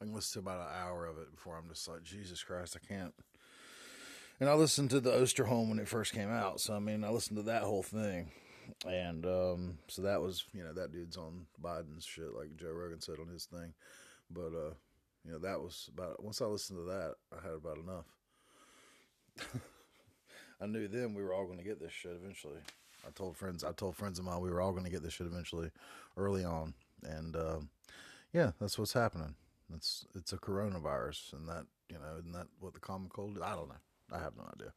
I 0.00 0.04
can 0.04 0.14
listen 0.14 0.42
to 0.42 0.48
about 0.48 0.60
an 0.60 0.74
hour 0.82 1.06
of 1.06 1.18
it 1.18 1.30
before 1.30 1.56
I'm 1.56 1.68
just 1.68 1.88
like, 1.88 2.02
Jesus 2.02 2.42
Christ, 2.42 2.76
I 2.76 2.86
can't. 2.86 3.14
And 4.38 4.48
I 4.48 4.54
listened 4.54 4.90
to 4.90 5.00
the 5.00 5.12
Osterholm 5.12 5.68
when 5.68 5.78
it 5.78 5.88
first 5.88 6.12
came 6.12 6.30
out, 6.30 6.60
so 6.60 6.74
I 6.74 6.78
mean, 6.78 7.04
I 7.04 7.10
listened 7.10 7.36
to 7.36 7.42
that 7.44 7.62
whole 7.62 7.82
thing, 7.82 8.30
and 8.86 9.26
um, 9.26 9.78
so 9.88 10.00
that 10.02 10.22
was, 10.22 10.44
you 10.54 10.64
know, 10.64 10.72
that 10.72 10.92
dude's 10.92 11.18
on 11.18 11.44
Biden's 11.62 12.06
shit, 12.06 12.32
like 12.34 12.56
Joe 12.56 12.72
Rogan 12.72 13.02
said 13.02 13.16
on 13.20 13.28
his 13.28 13.44
thing, 13.44 13.74
but 14.30 14.54
uh, 14.54 14.72
you 15.26 15.32
know, 15.32 15.38
that 15.40 15.60
was 15.60 15.90
about. 15.92 16.22
Once 16.24 16.40
I 16.40 16.46
listened 16.46 16.78
to 16.78 16.84
that, 16.84 17.14
I 17.32 17.42
had 17.42 17.52
about 17.52 17.78
enough. 17.78 18.06
I 20.60 20.66
knew 20.66 20.88
then 20.88 21.14
we 21.14 21.22
were 21.22 21.32
all 21.32 21.46
going 21.46 21.58
to 21.58 21.64
get 21.64 21.80
this 21.80 21.92
shit 21.92 22.12
eventually. 22.12 22.58
I 23.06 23.10
told 23.14 23.36
friends, 23.36 23.64
I 23.64 23.72
told 23.72 23.96
friends 23.96 24.18
of 24.18 24.24
mine 24.24 24.40
we 24.40 24.50
were 24.50 24.60
all 24.60 24.72
going 24.72 24.84
to 24.84 24.90
get 24.90 25.02
this 25.02 25.14
shit 25.14 25.26
eventually, 25.26 25.70
early 26.16 26.44
on, 26.44 26.74
and 27.02 27.34
uh, 27.34 27.60
yeah, 28.32 28.52
that's 28.60 28.78
what's 28.78 28.92
happening. 28.92 29.34
It's 29.74 30.04
it's 30.14 30.32
a 30.32 30.36
coronavirus, 30.36 31.32
and 31.32 31.48
that 31.48 31.64
you 31.88 31.96
know, 31.96 32.18
isn't 32.18 32.32
that 32.32 32.46
what 32.58 32.74
the 32.74 32.80
common 32.80 33.08
cold? 33.08 33.36
Is? 33.36 33.42
I 33.42 33.54
don't 33.54 33.68
know. 33.68 33.74
I 34.12 34.18
have 34.18 34.36
no 34.36 34.44
idea. 34.52 34.72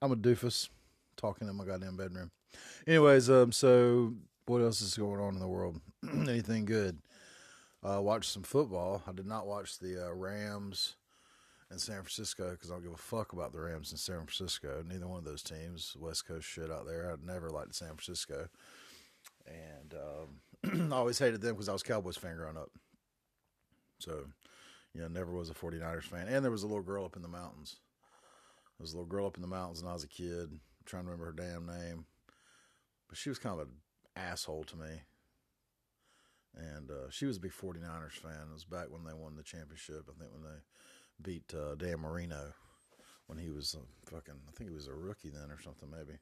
I'm 0.00 0.12
a 0.12 0.16
doofus 0.16 0.68
talking 1.16 1.48
in 1.48 1.56
my 1.56 1.64
goddamn 1.64 1.96
bedroom. 1.96 2.30
Anyways, 2.86 3.28
um, 3.28 3.52
so 3.52 4.14
what 4.46 4.62
else 4.62 4.80
is 4.80 4.96
going 4.96 5.20
on 5.20 5.34
in 5.34 5.40
the 5.40 5.48
world? 5.48 5.80
Anything 6.12 6.64
good? 6.64 6.98
Uh, 7.82 8.00
watched 8.00 8.32
some 8.32 8.42
football. 8.42 9.02
I 9.06 9.12
did 9.12 9.26
not 9.26 9.46
watch 9.46 9.78
the 9.78 10.06
uh, 10.06 10.12
Rams 10.12 10.96
in 11.70 11.78
San 11.78 11.96
Francisco 11.96 12.50
because 12.50 12.70
I 12.70 12.74
don't 12.74 12.82
give 12.84 12.92
a 12.92 12.96
fuck 12.96 13.32
about 13.32 13.52
the 13.52 13.60
Rams 13.60 13.90
in 13.92 13.98
San 13.98 14.26
Francisco. 14.26 14.82
Neither 14.86 15.08
one 15.08 15.18
of 15.18 15.24
those 15.24 15.42
teams, 15.42 15.96
West 15.98 16.26
Coast 16.26 16.46
shit 16.46 16.70
out 16.70 16.86
there. 16.86 17.10
I'd 17.12 17.24
never 17.24 17.50
liked 17.50 17.74
San 17.74 17.96
Francisco, 17.96 18.48
and 19.46 19.94
um, 19.94 20.92
I 20.92 20.96
always 20.96 21.18
hated 21.18 21.40
them 21.40 21.54
because 21.54 21.68
I 21.68 21.72
was 21.72 21.82
Cowboys 21.82 22.16
fan 22.16 22.36
growing 22.36 22.56
up. 22.56 22.70
So, 23.98 24.26
you 24.94 25.00
know, 25.00 25.08
never 25.08 25.32
was 25.32 25.50
a 25.50 25.54
49ers 25.54 26.04
fan. 26.04 26.28
And 26.28 26.44
there 26.44 26.52
was 26.52 26.62
a 26.62 26.66
little 26.66 26.82
girl 26.82 27.04
up 27.04 27.16
in 27.16 27.22
the 27.22 27.28
mountains. 27.28 27.76
There 28.78 28.84
was 28.84 28.92
a 28.92 28.96
little 28.96 29.08
girl 29.08 29.26
up 29.26 29.36
in 29.36 29.42
the 29.42 29.48
mountains 29.48 29.82
when 29.82 29.90
I 29.90 29.94
was 29.94 30.04
a 30.04 30.08
kid. 30.08 30.48
I'm 30.50 30.60
trying 30.84 31.04
to 31.04 31.10
remember 31.10 31.26
her 31.26 31.32
damn 31.32 31.66
name, 31.66 32.04
but 33.08 33.16
she 33.16 33.28
was 33.28 33.38
kind 33.38 33.58
of 33.58 33.66
an 33.66 33.74
asshole 34.14 34.64
to 34.64 34.76
me. 34.76 35.02
And 36.54 36.90
uh, 36.90 37.10
she 37.10 37.26
was 37.26 37.36
a 37.36 37.40
big 37.40 37.52
49ers 37.52 38.12
fan. 38.12 38.48
It 38.50 38.54
was 38.54 38.64
back 38.64 38.86
when 38.90 39.04
they 39.04 39.12
won 39.12 39.36
the 39.36 39.42
championship. 39.42 40.04
I 40.08 40.18
think 40.18 40.32
when 40.32 40.42
they 40.42 40.58
beat 41.22 41.52
uh, 41.54 41.74
Dan 41.74 42.00
Marino 42.00 42.52
when 43.26 43.38
he 43.38 43.50
was 43.50 43.76
fucking, 44.06 44.34
I 44.48 44.52
think 44.52 44.70
he 44.70 44.74
was 44.74 44.88
a 44.88 44.94
rookie 44.94 45.30
then 45.30 45.50
or 45.50 45.60
something, 45.60 45.90
maybe. 45.90 46.18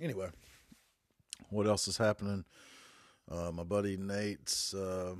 Anyway, 0.00 0.28
what 1.50 1.66
else 1.66 1.86
is 1.88 1.98
happening? 1.98 2.44
Uh, 3.30 3.50
my 3.52 3.64
buddy 3.64 3.96
Nate's 3.96 4.74
uh, 4.74 5.14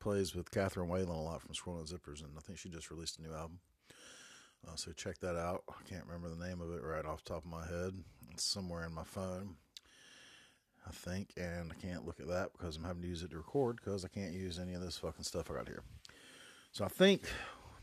plays 0.00 0.34
with 0.34 0.50
Katharine 0.50 0.88
Whalen 0.88 1.08
a 1.08 1.22
lot 1.22 1.42
from 1.42 1.54
Squirrel 1.54 1.78
Nut 1.78 1.88
Zippers, 1.88 2.22
and 2.22 2.32
I 2.36 2.40
think 2.40 2.58
she 2.58 2.68
just 2.68 2.90
released 2.90 3.18
a 3.18 3.22
new 3.22 3.34
album. 3.34 3.60
Uh, 4.66 4.76
so 4.76 4.92
check 4.92 5.18
that 5.18 5.36
out. 5.36 5.62
I 5.68 5.88
can't 5.88 6.06
remember 6.06 6.28
the 6.28 6.46
name 6.46 6.60
of 6.60 6.70
it 6.72 6.82
right 6.82 7.04
off 7.04 7.22
the 7.22 7.34
top 7.34 7.44
of 7.44 7.50
my 7.50 7.66
head. 7.66 7.92
It's 8.32 8.44
somewhere 8.44 8.84
in 8.84 8.94
my 8.94 9.04
phone. 9.04 9.56
I 10.86 10.92
think, 10.92 11.30
and 11.36 11.72
I 11.72 11.74
can't 11.80 12.06
look 12.06 12.20
at 12.20 12.28
that 12.28 12.50
because 12.52 12.76
I'm 12.76 12.84
having 12.84 13.02
to 13.02 13.08
use 13.08 13.22
it 13.22 13.30
to 13.30 13.36
record 13.36 13.76
because 13.76 14.04
I 14.04 14.08
can't 14.08 14.32
use 14.32 14.58
any 14.58 14.74
of 14.74 14.80
this 14.80 14.96
fucking 14.96 15.24
stuff 15.24 15.50
I 15.50 15.54
got 15.54 15.68
here. 15.68 15.82
So 16.70 16.84
I 16.84 16.88
think 16.88 17.22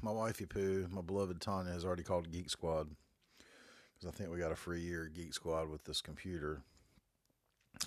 my 0.02 0.12
wifey 0.12 0.46
poo, 0.46 0.88
my 0.90 1.02
beloved 1.02 1.42
Tanya, 1.42 1.74
has 1.74 1.84
already 1.84 2.04
called 2.04 2.32
Geek 2.32 2.50
Squad 2.50 2.88
because 3.94 4.08
I 4.08 4.12
think 4.18 4.32
we 4.32 4.40
got 4.40 4.52
a 4.52 4.56
free 4.56 4.82
year 4.82 5.12
Geek 5.14 5.34
Squad 5.34 5.70
with 5.70 5.84
this 5.84 6.02
computer. 6.02 6.62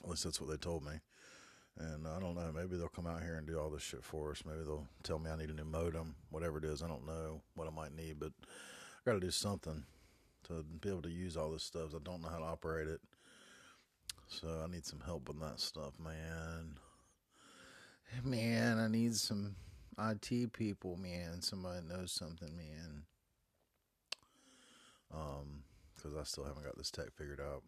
At 0.02 0.08
least 0.08 0.24
that's 0.24 0.40
what 0.40 0.50
they 0.50 0.56
told 0.56 0.84
me. 0.84 0.92
And 1.78 2.06
I 2.06 2.18
don't 2.20 2.34
know, 2.34 2.52
maybe 2.54 2.76
they'll 2.76 2.88
come 2.88 3.06
out 3.06 3.22
here 3.22 3.36
and 3.36 3.46
do 3.46 3.58
all 3.58 3.70
this 3.70 3.82
shit 3.82 4.02
for 4.02 4.30
us. 4.30 4.42
Maybe 4.46 4.64
they'll 4.64 4.86
tell 5.02 5.18
me 5.18 5.30
I 5.30 5.36
need 5.36 5.50
a 5.50 5.54
new 5.54 5.64
modem, 5.64 6.14
whatever 6.30 6.58
it 6.58 6.64
is. 6.64 6.82
I 6.82 6.88
don't 6.88 7.06
know 7.06 7.42
what 7.54 7.68
I 7.68 7.70
might 7.70 7.94
need, 7.94 8.18
but 8.18 8.32
I 8.42 9.10
got 9.10 9.12
to 9.12 9.20
do 9.20 9.30
something 9.30 9.84
to 10.48 10.64
be 10.80 10.88
able 10.88 11.02
to 11.02 11.10
use 11.10 11.36
all 11.36 11.50
this 11.50 11.64
stuff. 11.64 11.94
I 11.94 11.98
don't 12.02 12.22
know 12.22 12.28
how 12.28 12.38
to 12.38 12.44
operate 12.44 12.88
it. 12.88 13.00
So 14.28 14.48
I 14.62 14.70
need 14.70 14.84
some 14.84 15.00
help 15.00 15.28
with 15.28 15.40
that 15.40 15.60
stuff, 15.60 15.94
man. 16.02 16.78
Man, 18.24 18.78
I 18.78 18.88
need 18.88 19.14
some 19.14 19.56
IT 19.98 20.52
people, 20.52 20.96
man. 20.96 21.40
Somebody 21.42 21.86
knows 21.86 22.12
something, 22.12 22.56
man. 22.56 23.02
Um, 25.14 25.62
because 25.94 26.16
I 26.16 26.24
still 26.24 26.44
haven't 26.44 26.64
got 26.64 26.76
this 26.76 26.90
tech 26.90 27.12
figured 27.16 27.40
out. 27.40 27.62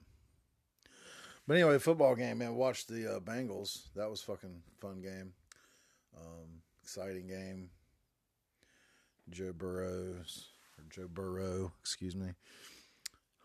But 1.47 1.57
anyway, 1.57 1.79
football 1.79 2.15
game, 2.15 2.39
man. 2.39 2.55
Watched 2.57 2.89
the 2.89 3.17
uh, 3.17 3.21
Bengals. 3.21 3.89
That 3.97 4.11
was 4.11 4.21
fucking 4.21 4.63
fun 4.81 5.01
game. 5.01 5.33
Um, 6.17 6.63
exciting 6.83 7.29
game. 7.29 7.71
Joe 9.31 9.53
Burrows 9.53 10.49
or 10.79 10.85
Joe 10.91 11.09
Burrow, 11.09 11.73
excuse 11.81 12.17
me 12.17 12.35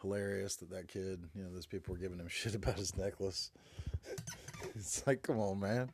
hilarious 0.04 0.58
that 0.58 0.70
that 0.70 0.88
kid, 0.88 1.24
you 1.34 1.44
know, 1.44 1.50
those 1.52 1.66
people 1.66 1.94
were 1.96 2.00
giving 2.00 2.20
him 2.20 2.28
shit 2.30 2.54
about 2.54 2.78
his 2.78 2.96
necklace. 2.96 3.50
it's 4.76 5.06
like, 5.08 5.24
come 5.24 5.40
on, 5.40 5.60
man. 5.60 5.90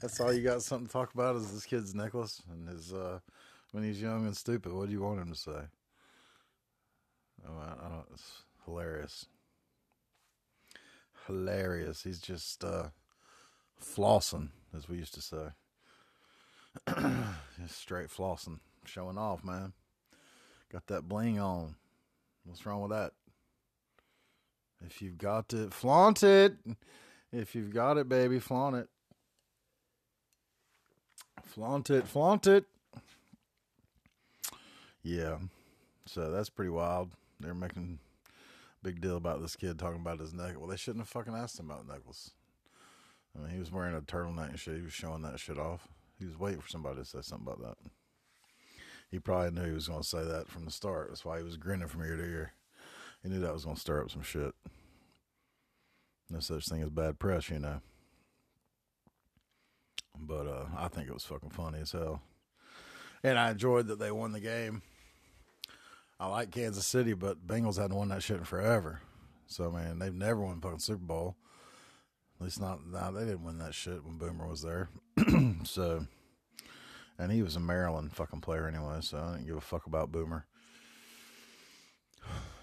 That's 0.00 0.18
all 0.20 0.32
you 0.32 0.42
got 0.42 0.62
something 0.62 0.86
to 0.86 0.92
talk 0.92 1.12
about 1.12 1.36
is 1.36 1.52
this 1.52 1.66
kid's 1.66 1.94
necklace 1.94 2.40
and 2.50 2.68
his, 2.68 2.92
uh, 2.92 3.18
when 3.72 3.84
he's 3.84 4.00
young 4.00 4.24
and 4.26 4.36
stupid. 4.36 4.72
What 4.72 4.86
do 4.86 4.92
you 4.92 5.02
want 5.02 5.20
him 5.20 5.32
to 5.32 5.38
say? 5.38 5.60
Oh, 7.46 7.58
I, 7.60 7.86
I 7.86 7.88
don't, 7.88 8.06
it's 8.14 8.42
hilarious. 8.64 9.26
Hilarious. 11.26 12.04
He's 12.04 12.20
just, 12.20 12.62
uh, 12.64 12.88
flossing, 13.82 14.48
as 14.76 14.88
we 14.88 14.96
used 14.96 15.14
to 15.14 15.20
say. 15.20 15.48
just 17.60 17.78
straight 17.78 18.08
flossing, 18.08 18.60
showing 18.84 19.18
off, 19.18 19.42
man. 19.42 19.72
Got 20.70 20.86
that 20.86 21.08
bling 21.08 21.40
on. 21.40 21.74
What's 22.44 22.64
wrong 22.64 22.82
with 22.82 22.90
that? 22.92 23.12
If 24.86 25.02
you've 25.02 25.18
got 25.18 25.52
it, 25.52 25.72
flaunt 25.72 26.22
it. 26.22 26.56
If 27.32 27.54
you've 27.54 27.72
got 27.72 27.98
it, 27.98 28.08
baby, 28.08 28.38
flaunt 28.38 28.76
it. 28.76 28.88
Flaunt 31.44 31.90
it, 31.90 32.06
flaunt 32.06 32.46
it. 32.46 32.64
Yeah. 35.02 35.38
So 36.06 36.30
that's 36.30 36.50
pretty 36.50 36.70
wild. 36.70 37.10
They're 37.40 37.54
making 37.54 37.98
a 38.30 38.84
big 38.84 39.00
deal 39.00 39.16
about 39.16 39.42
this 39.42 39.56
kid 39.56 39.78
talking 39.78 40.00
about 40.00 40.20
his 40.20 40.32
neck. 40.32 40.54
Well, 40.58 40.68
they 40.68 40.76
shouldn't 40.76 41.02
have 41.02 41.08
fucking 41.08 41.34
asked 41.34 41.58
him 41.58 41.70
about 41.70 41.86
necklace. 41.86 42.30
I 43.36 43.40
mean, 43.40 43.50
he 43.50 43.58
was 43.58 43.72
wearing 43.72 43.94
a 43.94 44.00
turtleneck 44.00 44.50
and 44.50 44.58
shit. 44.58 44.76
He 44.76 44.82
was 44.82 44.92
showing 44.92 45.22
that 45.22 45.38
shit 45.38 45.58
off. 45.58 45.88
He 46.18 46.24
was 46.24 46.38
waiting 46.38 46.60
for 46.60 46.68
somebody 46.68 46.98
to 46.98 47.04
say 47.04 47.20
something 47.22 47.46
about 47.46 47.62
that. 47.62 47.90
He 49.10 49.18
probably 49.18 49.50
knew 49.50 49.68
he 49.68 49.74
was 49.74 49.88
going 49.88 50.02
to 50.02 50.06
say 50.06 50.24
that 50.24 50.48
from 50.48 50.64
the 50.64 50.70
start. 50.70 51.08
That's 51.08 51.24
why 51.24 51.38
he 51.38 51.44
was 51.44 51.56
grinning 51.56 51.88
from 51.88 52.02
ear 52.02 52.16
to 52.16 52.22
ear. 52.22 52.52
He 53.22 53.28
knew 53.28 53.40
that 53.40 53.52
was 53.52 53.64
going 53.64 53.76
to 53.76 53.80
stir 53.80 54.02
up 54.02 54.10
some 54.10 54.22
shit. 54.22 54.54
No 56.30 56.40
such 56.40 56.68
thing 56.68 56.82
as 56.82 56.90
bad 56.90 57.18
press, 57.18 57.48
you 57.48 57.58
know. 57.58 57.80
But 60.18 60.46
uh, 60.46 60.66
I 60.76 60.88
think 60.88 61.08
it 61.08 61.14
was 61.14 61.24
fucking 61.24 61.50
funny 61.50 61.80
as 61.80 61.92
hell. 61.92 62.22
And 63.22 63.38
I 63.38 63.50
enjoyed 63.50 63.86
that 63.88 63.98
they 63.98 64.10
won 64.10 64.32
the 64.32 64.40
game. 64.40 64.82
I 66.20 66.26
like 66.26 66.50
Kansas 66.50 66.86
City, 66.86 67.14
but 67.14 67.46
Bengals 67.46 67.78
hadn't 67.78 67.96
won 67.96 68.08
that 68.08 68.22
shit 68.22 68.38
in 68.38 68.44
forever. 68.44 69.00
So, 69.46 69.70
man, 69.70 69.98
they've 69.98 70.12
never 70.14 70.40
won 70.40 70.60
fucking 70.60 70.80
Super 70.80 71.04
Bowl. 71.04 71.36
At 72.38 72.44
least 72.44 72.60
not 72.60 72.86
now. 72.86 73.10
They 73.10 73.24
didn't 73.24 73.44
win 73.44 73.58
that 73.58 73.74
shit 73.74 74.04
when 74.04 74.18
Boomer 74.18 74.46
was 74.46 74.62
there. 74.62 74.90
so, 75.64 76.06
and 77.18 77.32
he 77.32 77.42
was 77.42 77.56
a 77.56 77.60
Maryland 77.60 78.12
fucking 78.14 78.40
player 78.40 78.68
anyway. 78.68 78.98
So 79.00 79.18
I 79.18 79.32
didn't 79.32 79.46
give 79.46 79.56
a 79.56 79.60
fuck 79.60 79.86
about 79.86 80.12
Boomer. 80.12 80.46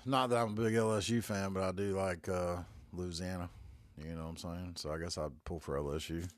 Not 0.08 0.30
that 0.30 0.38
I'm 0.38 0.52
a 0.52 0.62
big 0.62 0.76
LSU 0.76 1.24
fan, 1.24 1.54
but 1.54 1.64
I 1.64 1.72
do 1.72 1.98
like 1.98 2.30
uh, 2.30 2.58
Louisiana. 2.94 3.50
You 3.98 4.14
know 4.14 4.24
what 4.24 4.30
I'm 4.30 4.38
saying? 4.38 4.74
So 4.76 4.92
I 4.92 5.00
guess 5.00 5.18
I'd 5.18 5.32
pull 5.46 5.60
for 5.60 5.80
LSU. 5.80 6.30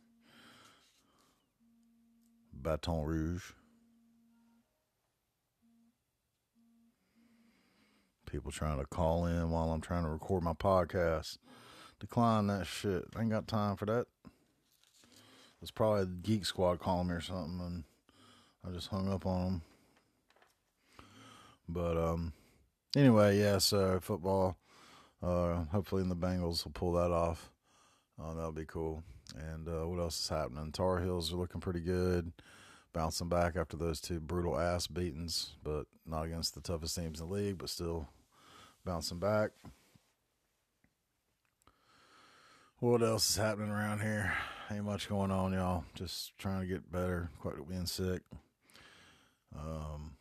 Baton 2.53 3.03
Rouge. 3.03 3.43
People 8.25 8.51
trying 8.51 8.79
to 8.79 8.85
call 8.85 9.25
in 9.25 9.51
while 9.51 9.71
I'm 9.71 9.81
trying 9.81 10.03
to 10.03 10.09
record 10.09 10.43
my 10.43 10.53
podcast. 10.53 11.37
Decline 11.99 12.47
that 12.47 12.67
shit. 12.67 13.03
I 13.17 13.21
ain't 13.21 13.31
got 13.31 13.47
time 13.49 13.75
for 13.75 13.85
that. 13.85 14.05
It's 15.61 15.71
probably 15.71 16.05
Geek 16.21 16.45
Squad 16.45 16.79
calling 16.79 17.07
me 17.07 17.15
or 17.15 17.21
something, 17.21 17.59
and 17.65 17.83
I 18.65 18.73
just 18.73 18.89
hung 18.89 19.11
up 19.11 19.25
on 19.25 19.43
them. 19.45 19.61
But 21.67 21.97
um, 21.97 22.33
anyway, 22.97 23.39
yeah, 23.39 23.59
so 23.59 23.99
football. 24.01 24.57
Uh, 25.21 25.65
hopefully, 25.71 26.03
the 26.03 26.15
Bengals 26.15 26.65
will 26.65 26.71
pull 26.71 26.93
that 26.93 27.11
off. 27.11 27.51
Uh, 28.21 28.33
that'll 28.33 28.51
be 28.51 28.65
cool. 28.65 29.03
And 29.35 29.67
uh, 29.67 29.87
what 29.87 29.99
else 29.99 30.19
is 30.19 30.29
happening? 30.29 30.71
Tar 30.71 31.01
Heels 31.01 31.31
are 31.31 31.37
looking 31.37 31.61
pretty 31.61 31.81
good, 31.81 32.31
bouncing 32.93 33.29
back 33.29 33.55
after 33.55 33.77
those 33.77 33.99
two 33.99 34.19
brutal 34.19 34.59
ass 34.59 34.87
beatings, 34.87 35.51
but 35.63 35.85
not 36.05 36.25
against 36.25 36.55
the 36.55 36.61
toughest 36.61 36.95
teams 36.95 37.19
in 37.19 37.27
the 37.27 37.33
league, 37.33 37.57
but 37.57 37.69
still 37.69 38.07
bouncing 38.85 39.19
back. 39.19 39.51
What 42.79 43.01
else 43.01 43.29
is 43.29 43.37
happening 43.37 43.71
around 43.71 44.01
here? 44.01 44.33
Ain't 44.69 44.85
much 44.85 45.09
going 45.09 45.31
on, 45.31 45.53
y'all. 45.53 45.83
Just 45.95 46.37
trying 46.37 46.61
to 46.61 46.67
get 46.67 46.91
better. 46.91 47.29
Quite 47.39 47.67
being 47.67 47.85
sick. 47.85 48.21
Um, 49.57 50.16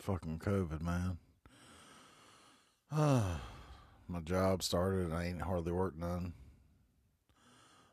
fucking 0.00 0.38
COVID, 0.38 0.80
man. 0.80 1.18
my 2.90 4.20
job 4.24 4.62
started 4.62 5.06
and 5.06 5.14
I 5.14 5.26
ain't 5.26 5.42
hardly 5.42 5.72
worked 5.72 5.98
none. 5.98 6.32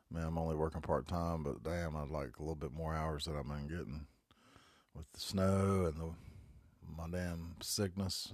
Man, 0.10 0.24
I'm 0.24 0.38
only 0.38 0.56
working 0.56 0.82
part 0.82 1.08
time, 1.08 1.44
but 1.44 1.64
damn, 1.64 1.98
I'd 1.98 2.10
like 2.10 2.38
a 2.38 2.42
little 2.42 2.56
bit 2.56 2.72
more 2.72 2.96
hours 2.96 3.26
that 3.26 3.36
I've 3.36 3.48
been 3.48 3.68
getting 3.68 4.08
with 4.96 5.12
the 5.14 5.20
snow 5.20 5.86
and 5.86 5.98
the 5.98 6.10
my 6.98 7.10
damn 7.10 7.56
sickness 7.62 8.32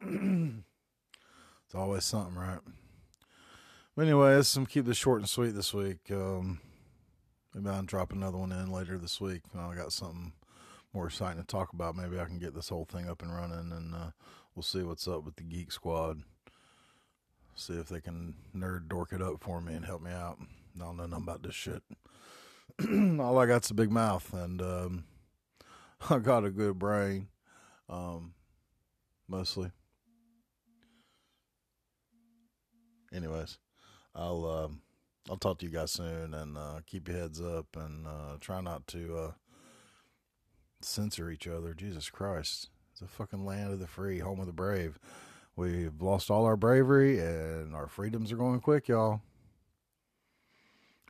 and 0.00 0.64
it's 1.66 1.74
always 1.74 2.04
something, 2.04 2.36
right? 2.36 2.60
But 3.96 4.02
anyway, 4.02 4.36
let's 4.36 4.56
keep 4.68 4.86
this 4.86 4.96
short 4.96 5.20
and 5.20 5.28
sweet 5.28 5.54
this 5.54 5.74
week. 5.74 5.98
Um, 6.10 6.60
maybe 7.52 7.68
I'll 7.68 7.82
drop 7.82 8.12
another 8.12 8.38
one 8.38 8.52
in 8.52 8.70
later 8.70 8.96
this 8.96 9.20
week. 9.20 9.42
I 9.58 9.74
got 9.74 9.92
something 9.92 10.32
more 10.92 11.06
exciting 11.06 11.40
to 11.40 11.46
talk 11.46 11.72
about. 11.72 11.96
Maybe 11.96 12.18
I 12.18 12.24
can 12.24 12.38
get 12.38 12.54
this 12.54 12.68
whole 12.68 12.84
thing 12.84 13.08
up 13.08 13.22
and 13.22 13.34
running, 13.34 13.72
and 13.72 13.94
uh, 13.94 14.10
we'll 14.54 14.62
see 14.62 14.82
what's 14.82 15.08
up 15.08 15.24
with 15.24 15.36
the 15.36 15.42
Geek 15.42 15.72
Squad. 15.72 16.22
See 17.54 17.74
if 17.74 17.88
they 17.88 18.00
can 18.00 18.34
nerd 18.56 18.88
dork 18.88 19.12
it 19.12 19.22
up 19.22 19.42
for 19.42 19.60
me 19.60 19.74
and 19.74 19.84
help 19.84 20.02
me 20.02 20.10
out. 20.10 20.38
I 20.76 20.84
don't 20.84 20.96
know 20.96 21.06
nothing 21.06 21.24
about 21.24 21.42
this 21.42 21.54
shit. 21.54 21.82
All 23.20 23.38
I 23.38 23.46
got's 23.46 23.70
a 23.70 23.74
big 23.74 23.90
mouth, 23.90 24.32
and 24.32 24.60
um, 24.62 25.04
I 26.10 26.18
got 26.18 26.44
a 26.44 26.50
good 26.50 26.78
brain, 26.78 27.28
um, 27.88 28.34
mostly. 29.28 29.70
Anyways, 33.12 33.58
I'll 34.14 34.46
uh, 34.46 34.68
I'll 35.30 35.36
talk 35.36 35.58
to 35.58 35.66
you 35.66 35.72
guys 35.72 35.92
soon, 35.92 36.32
and 36.32 36.56
uh, 36.56 36.80
keep 36.86 37.08
your 37.08 37.18
heads 37.18 37.40
up, 37.40 37.66
and 37.76 38.06
uh, 38.06 38.36
try 38.40 38.62
not 38.62 38.86
to 38.88 39.16
uh, 39.16 39.32
censor 40.84 41.30
each 41.30 41.46
other. 41.46 41.74
Jesus 41.74 42.10
Christ, 42.10 42.68
it's 42.92 43.02
a 43.02 43.06
fucking 43.06 43.44
land 43.44 43.72
of 43.72 43.78
the 43.80 43.86
free, 43.86 44.18
home 44.18 44.40
of 44.40 44.46
the 44.46 44.52
brave. 44.52 44.98
We've 45.54 46.00
lost 46.00 46.30
all 46.30 46.44
our 46.44 46.56
bravery, 46.56 47.18
and 47.20 47.74
our 47.74 47.86
freedoms 47.86 48.32
are 48.32 48.36
going 48.36 48.60
quick, 48.60 48.88
y'all. 48.88 49.20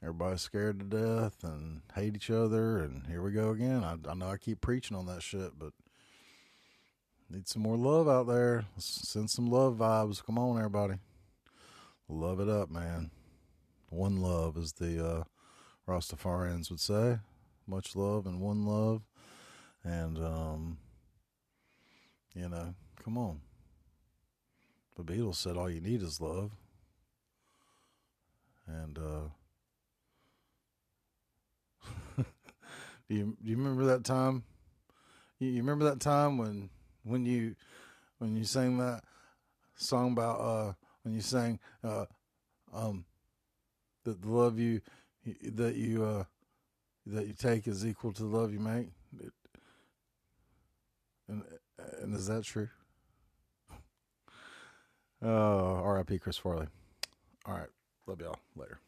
Everybody's 0.02 0.40
scared 0.40 0.80
to 0.80 0.84
death 0.84 1.44
and 1.44 1.82
hate 1.94 2.16
each 2.16 2.28
other, 2.30 2.78
and 2.78 3.06
here 3.06 3.22
we 3.22 3.30
go 3.30 3.50
again. 3.50 3.84
I, 3.84 3.96
I 4.08 4.14
know 4.14 4.30
I 4.30 4.36
keep 4.36 4.60
preaching 4.60 4.96
on 4.96 5.06
that 5.06 5.22
shit, 5.22 5.52
but 5.56 5.72
need 7.30 7.46
some 7.46 7.62
more 7.62 7.76
love 7.76 8.08
out 8.08 8.26
there. 8.26 8.64
Let's 8.74 9.08
send 9.08 9.30
some 9.30 9.46
love 9.46 9.76
vibes. 9.76 10.24
Come 10.24 10.38
on, 10.38 10.58
everybody. 10.58 10.94
Love 12.08 12.40
it 12.40 12.48
up, 12.48 12.68
man. 12.68 13.12
One 13.90 14.16
love, 14.16 14.56
as 14.56 14.72
the 14.72 15.06
uh, 15.06 15.24
Rastafarians 15.88 16.68
would 16.70 16.80
say. 16.80 17.18
Much 17.66 17.94
love 17.94 18.26
and 18.26 18.40
one 18.40 18.66
love. 18.66 19.02
And, 19.84 20.18
um, 20.18 20.78
you 22.34 22.48
know, 22.48 22.74
come 23.02 23.18
on. 23.18 23.40
The 24.96 25.02
Beatles 25.02 25.36
said 25.36 25.56
all 25.56 25.70
you 25.70 25.80
need 25.80 26.02
is 26.02 26.20
love. 26.20 26.52
And, 28.66 28.98
uh, 28.98 29.28
do 33.08 33.14
you 33.14 33.36
do 33.42 33.50
you 33.50 33.56
remember 33.56 33.84
that 33.86 34.04
time? 34.04 34.44
You, 35.38 35.48
you 35.48 35.56
remember 35.58 35.84
that 35.86 36.00
time 36.00 36.38
when 36.38 36.70
when 37.02 37.26
you 37.26 37.56
when 38.18 38.36
you 38.36 38.44
sang 38.44 38.78
that 38.78 39.02
song 39.74 40.12
about 40.12 40.40
uh 40.40 40.72
when 41.02 41.14
you 41.14 41.20
sang 41.20 41.58
uh 41.82 42.04
um 42.72 43.04
that 44.04 44.22
the 44.22 44.28
love 44.28 44.58
you 44.58 44.80
that 45.42 45.74
you 45.74 46.04
uh 46.04 46.24
that 47.06 47.26
you 47.26 47.32
take 47.32 47.66
is 47.66 47.84
equal 47.84 48.12
to 48.12 48.22
the 48.22 48.28
love 48.28 48.52
you 48.52 48.60
make 48.60 48.88
and 51.32 51.42
and 52.02 52.14
is 52.14 52.26
that 52.26 52.44
true? 52.44 52.68
Uh 55.24 55.80
RIP 55.84 56.20
Chris 56.20 56.36
Farley. 56.36 56.66
All 57.46 57.54
right. 57.54 57.68
Love 58.08 58.20
y'all. 58.20 58.34
Later 58.56 58.80